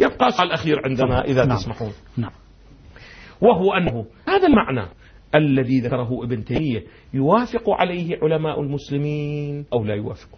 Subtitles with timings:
[0.00, 1.56] يبقى السؤال الأخير عندنا إذا نعم.
[1.56, 1.92] تسمحون.
[2.16, 2.30] نعم.
[3.40, 4.88] وهو أنه هذا المعنى
[5.34, 10.28] الذي ذكره ابن تيمية يوافق عليه علماء المسلمين أو لا يوافق.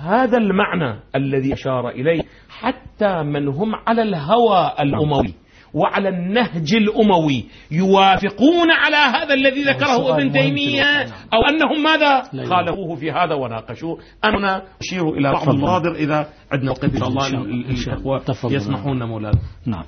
[0.00, 5.34] هذا المعنى الذي أشار إليه حتى من هم على الهوى الأموي.
[5.74, 11.02] وعلى النهج الأموي يوافقون على هذا الذي ذكره ابن تيمية.
[11.02, 11.12] جداً.
[11.34, 13.98] أو أنهم ماذا؟ خالفوه في هذا وناقشوه.
[14.24, 15.48] أنا أشير إلى بعض.
[15.48, 18.20] المصادر إذا عندنا وقت إن شاء الله.
[18.44, 19.38] يسمحون مولانا.
[19.66, 19.84] نعم.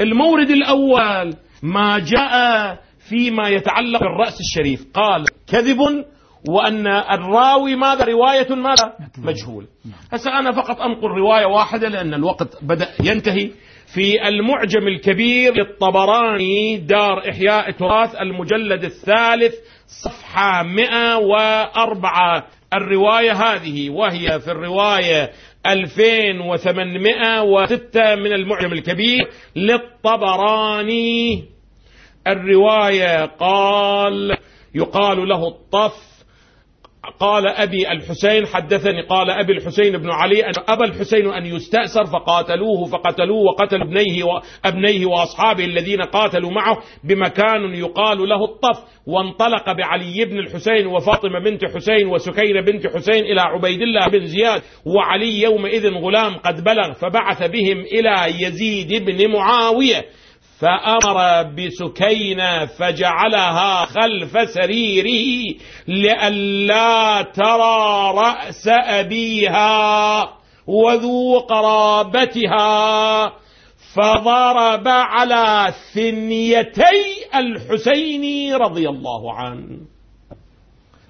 [0.00, 4.86] المورد الأول ما جاء فيما يتعلق بالرأس الشريف.
[4.94, 5.78] قال كذب
[6.48, 9.66] وأن الراوي ماذا؟ رواية ماذا؟ مجهول.
[10.12, 13.50] هسه أنا فقط أنقل رواية واحدة لأن الوقت بدأ ينتهي.
[13.94, 19.54] في المعجم الكبير للطبراني دار إحياء التراث المجلد الثالث
[20.04, 25.30] صفحة 104 الرواية هذه وهي في الرواية
[25.66, 31.44] 2806 من المعجم الكبير للطبراني.
[32.26, 34.36] الرواية قال
[34.74, 36.19] يقال له الطف
[37.20, 42.84] قال أبي الحسين حدثني قال أبي الحسين بن علي أن أبى الحسين أن يستأسر فقاتلوه
[42.84, 50.38] فقتلوه وقتلوا ابنيه وأبنيه وأصحابه الذين قاتلوا معه بمكان يقال له الطف وانطلق بعلي بن
[50.38, 56.36] الحسين وفاطمة بنت حسين وسكينة بنت حسين إلى عبيد الله بن زياد وعلي يومئذ غلام
[56.36, 60.04] قد بلغ فبعث بهم إلى يزيد بن معاوية.
[60.60, 65.54] فأمر بسكينة فجعلها خلف سريره
[65.88, 70.22] لئلا ترى رأس أبيها
[70.66, 73.32] وذو قرابتها
[73.94, 77.00] فضرب على ثنيتي
[77.34, 79.78] الحسين رضي الله عنه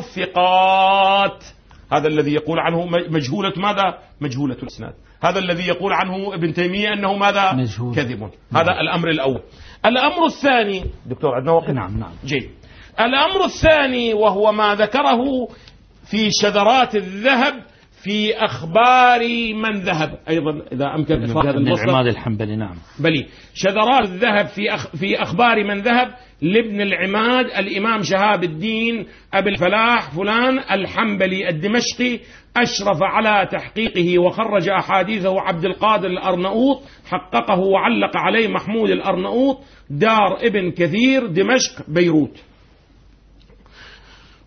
[0.02, 1.44] ثقات.
[1.94, 4.94] هذا الذي يقول عنه مجهولة ماذا؟ مجهولة الإسناد
[5.24, 7.96] هذا الذي يقول عنه ابن تيمية أنه ماذا؟ مجهول.
[7.96, 9.42] كذب هذا الأمر الأول
[9.86, 12.50] الأمر الثاني دكتور عندنا وقت نعم نعم جيد
[13.00, 15.48] الأمر الثاني وهو ما ذكره
[16.06, 17.54] في شذرات الذهب
[18.04, 19.20] في أخبار
[19.56, 20.20] من ذهب.
[20.30, 21.84] أيضا إذا أمكن إخراج هذا المصدر.
[21.84, 22.76] العماد الحنبلي نعم.
[23.00, 23.26] بلي.
[23.54, 26.08] شذرات الذهب في أخ في أخبار من ذهب.
[26.42, 32.20] لابن العماد الإمام شهاب الدين أبي الفلاح فلان الحنبلي الدمشقي
[32.58, 36.82] أشرف على تحقيقه وخرج أحاديثه عبد القادر الأرنؤوط
[37.12, 39.58] حققه وعلق عليه محمود الأرنؤوط
[39.90, 42.51] دار ابن كثير دمشق بيروت.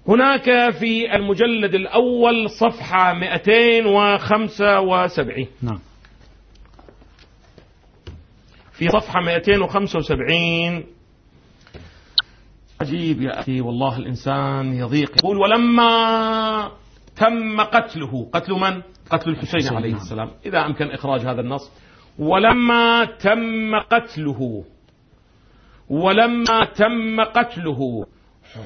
[0.08, 5.78] هناك في المجلد الأول صفحة 275 نعم.
[8.72, 10.84] في صفحة 275
[12.80, 15.10] عجيب يا أخي والله الإنسان يضيق.
[15.18, 16.70] يقول ولما
[17.16, 20.00] تم قتله قتل من؟ قتل الحسين عليه نعم.
[20.00, 20.30] السلام.
[20.46, 21.70] إذا أمكن إخراج هذا النص.
[22.18, 24.64] ولما تم قتله
[25.90, 28.06] ولما تم قتله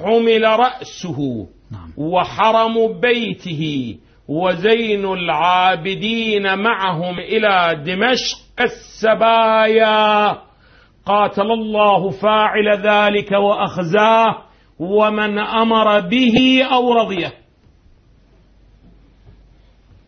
[0.02, 1.92] حمل رأسه نعم.
[1.96, 3.94] وحرم بيته
[4.28, 10.38] وزين العابدين معهم إلى دمشق السبايا.
[11.06, 14.42] قاتل الله فاعل ذلك وأخزاه
[14.78, 17.32] ومن أمر به أو رضيه.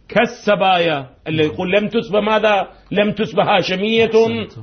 [0.09, 4.11] كالسبايا اللي يقول لم تسب ماذا؟ لم تسب هاشمية.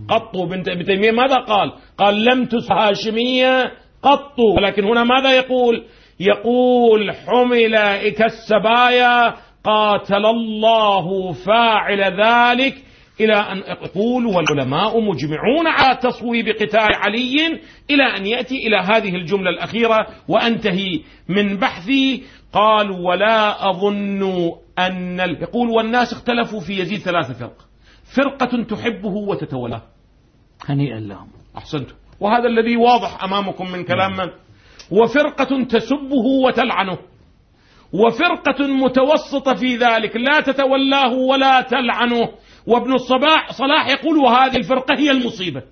[0.10, 3.72] قط بنت ابن تيمية ماذا قال؟ قال لم تسب هاشمية
[4.04, 4.40] قط.
[4.58, 5.86] ولكن هنا ماذا يقول؟
[6.20, 7.76] يقول حمل
[8.10, 9.34] كالسبايا
[9.64, 12.76] قاتل الله فاعل ذلك
[13.20, 17.36] إلى أن يقول والعلماء مجمعون على تصويب قتال علي
[17.92, 22.24] إلى أن يأتي إلى هذه الجملة الأخيرة وأنتهي من بحثي.
[22.54, 27.58] قال ولا أظن أن يقول والناس اختلفوا في يزيد ثلاثة فرق.
[28.16, 29.82] فرقة تحبه وتتولاه.
[30.66, 31.28] هنيئا لهم.
[31.58, 34.30] أحسنت وهذا الذي واضح أمامكم من كلام من؟
[34.92, 36.98] وفرقة تسبه وتلعنه.
[37.94, 40.16] وفرقة متوسطة في ذلك.
[40.16, 42.30] لا تتولاه ولا تلعنه.
[42.68, 45.64] وابن الصباح صلاح يقول وهذه الفرقة هي المصيبة.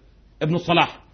[0.41, 1.04] ابن الصلاح.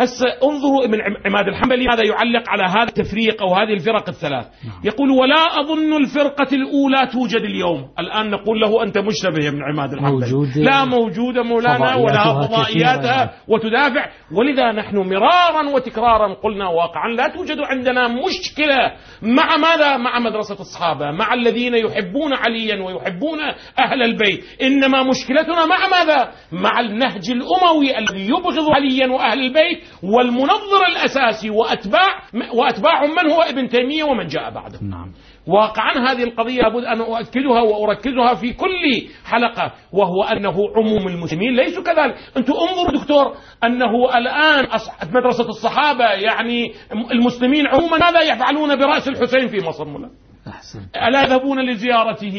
[0.00, 4.46] هسه انظروا ابن عماد الحنبلي ماذا يعلق على هذا التفريق أو هذه الفرق الثلاث.
[4.64, 4.80] نعم.
[4.84, 7.88] يقول ولا أظن الفرقة الأولى توجد اليوم.
[7.98, 10.32] الآن نقول له أنت مشتبه يا ابن عماد الحنبلي.
[10.32, 10.48] موجود.
[10.56, 14.10] لا موجوده مولانا ولا فضائياتها وتدافع.
[14.32, 18.92] ولذا نحن مرارا وتكرارا قلنا واقعا لا توجد عندنا مشكلة
[19.22, 23.38] مع ماذا؟ مع مدرسة الصحابة مع الذين يحبون عليا ويحبون
[23.78, 24.44] أهل البيت.
[24.62, 32.22] إنما مشكلتنا مع ماذا؟ مع النهج الأموي الذي يبغض عليا وأهل البيت والمنظر الأساسي وأتباع
[32.54, 34.78] وأتباع من هو ابن تيمية ومن جاء بعده.
[34.82, 35.12] نعم.
[35.46, 41.56] واقعا هذه القضية لابد أن أؤكدها وأركزها في كل حلقة وهو أنه عموم المسلمين.
[41.56, 42.14] ليسوا كذلك.
[42.36, 43.34] أنتم انظروا دكتور
[43.64, 44.66] أنه الآن
[45.14, 46.72] مدرسة الصحابة يعني
[47.12, 50.80] المسلمين عموما ماذا يفعلون برأس الحسين في مصر؟ مولانا أحسن.
[51.08, 52.36] ألا يذهبون لزيارته؟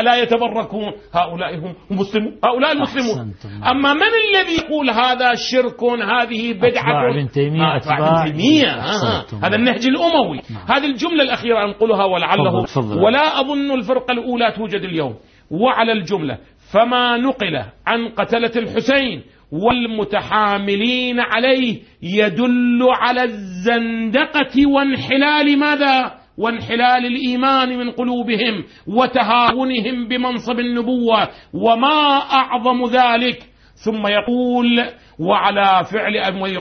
[0.00, 2.38] ألا يتبركون؟ هؤلاء هم مسلمون.
[2.44, 3.34] هؤلاء المسلمون.
[3.70, 8.70] أما من الذي يقول هذا شرك هذه بدعة؟ ابن تيمية أتباع ابن تيمية.
[8.70, 9.24] آه.
[9.42, 10.40] هذا النهج الأموي.
[10.50, 10.66] نعم.
[10.68, 13.02] هذه الجملة الأخيرة أنقلها ولعله فضل فضل.
[13.02, 15.14] ولا أظن الفرقة الأولى توجد اليوم.
[15.50, 16.38] وعلى الجملة
[16.72, 19.22] فما نقل عن قتلة الحسين
[19.52, 32.18] والمتحاملين عليه يدل على الزندقة وانحلال ماذا؟ وانحلال الإيمان من قلوبهم وتهاونهم بمنصب النبوة وما
[32.32, 33.42] أعظم ذلك
[33.84, 34.84] ثم يقول
[35.18, 36.16] وعلى فعل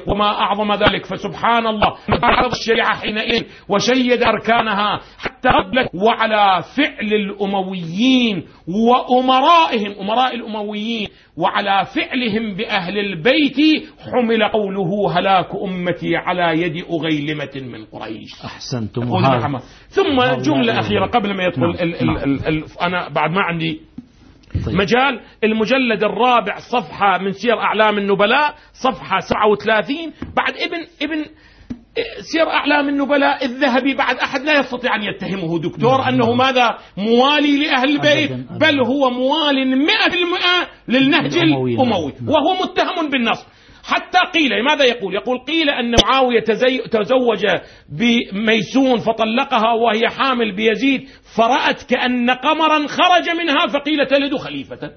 [0.07, 1.95] وما أعظم ذلك فسبحان الله.
[2.24, 5.89] عرض الشريعة حينئذ وشيد أركانها حتى قبلت.
[5.94, 11.07] وعلى فعل الأمويين وأمرائهم أمراء الأمويين
[11.38, 18.30] وعلى فعلهم بأهل البيت حمل قوله هلاك أمتي على يد أغيلمة من قريش.
[18.45, 19.01] أحسنتم.
[19.89, 22.18] ثم جملة أخيرة قبل ما يدخل نعم.
[22.48, 23.81] ال أنا بعد ما عندي
[24.66, 24.75] طيب.
[24.75, 29.96] مجال المجلد الرابع صفحة من سير أعلام النبلاء صفحة 37
[30.36, 31.25] بعد ابن ابن
[32.22, 36.13] سير أعلام النبلاء الذهبي بعد أحد لا يستطيع أن يتهمه دكتور نعم.
[36.13, 38.31] أنه ماذا موالي لأهل البيت
[38.62, 41.75] بل هو موال مئة بالمئة للنهج الأموي.
[42.28, 43.45] وهو متهم بالنصب
[43.89, 46.44] حتى قيل ماذا يقول؟ يقول قيل أن معاوية
[46.91, 47.45] تزوج
[47.89, 54.91] بميسون فطلقها وهي حامل بيزيد فرأت كأن قمرا خرج منها فقيل تلد خليفة.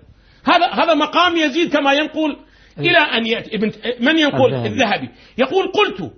[0.44, 2.36] هذا هذا مقام يزيد كما ينقل
[2.78, 3.56] إلى أن يأتي.
[3.56, 5.08] ابن من ينقل الذهبي.
[5.38, 6.12] يقول قلت.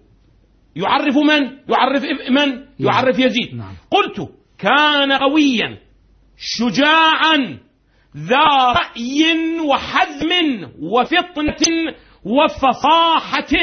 [0.76, 3.54] يعرف من؟ يعرف من؟ يعرف يزيد.
[3.54, 3.74] نعم.
[3.90, 4.28] قلت
[4.58, 5.78] كان قويا
[6.36, 7.58] شجاعا
[8.16, 9.24] ذا رأي
[9.68, 10.30] وحزم
[10.80, 11.94] وفطنة
[12.24, 13.54] وفصاحة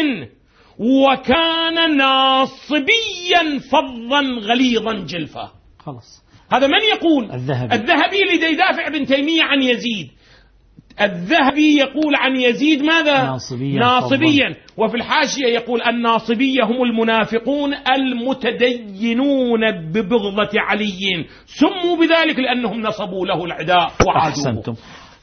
[0.80, 6.24] وكان ناصبيا فظا غليظا جلفا خلاص.
[6.52, 10.10] هذا من يقول؟ الذهبي, الذهبي اللي يدافع ابن تيمية عن يزيد.
[11.02, 14.56] الذهبي يقول عن يزيد ماذا؟ ناصبيا, ناصبيا.
[14.78, 21.26] وفي الحاشية يقول الناصبية هم المنافقون المتدينون ببغضة علي.
[21.46, 24.30] سموا بذلك لأنهم نصبوا له العداء وعادوه.
[24.30, 24.76] أحسنتم.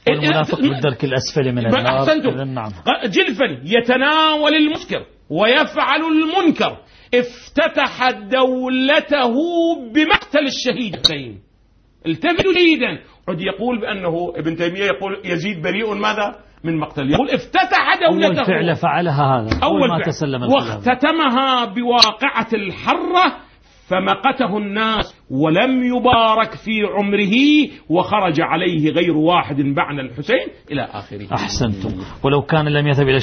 [0.09, 1.99] والمنافق بالدرك الأسفل من النار.
[1.99, 2.41] أحسنتم.
[2.41, 2.71] نعم.
[3.05, 6.77] جلفا يتناول المسكر ويفعل المنكر.
[7.15, 9.33] افتتح دولته
[9.93, 11.39] بمقتل الشهيدين
[12.05, 12.99] التفتوا جيدا
[13.29, 17.11] عد يقول بأنه ابن تيمية يقول يزيد بريء ماذا؟ من مقتل.
[17.11, 18.27] يقول افتتح دولته.
[18.27, 23.48] أول فعل فعلها هذا أول ما تسلم واختتمها بواقعة الحرة
[23.89, 27.35] فمقته الناس ولم يبارك في عمره
[27.89, 31.33] وخرج عليه غير واحد بعد الحسين إلى آخره.
[31.33, 31.89] أحسنتم.
[32.23, 33.17] ولو كان لم يذهب إلى